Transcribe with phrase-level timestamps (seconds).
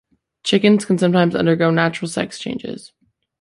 [0.43, 2.91] Chickens can sometimes undergo natural sex changes.